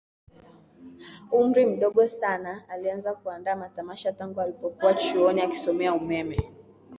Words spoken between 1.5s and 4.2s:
mdogo sana Alianza kuandaa matamasha